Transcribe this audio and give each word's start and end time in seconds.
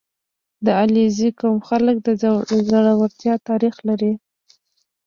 •د 0.65 0.67
علیزي 0.79 1.29
قوم 1.39 1.57
خلک 1.67 1.95
د 2.05 2.07
زړورتیا 2.73 3.33
تاریخ 3.49 3.75
لري. 3.87 4.13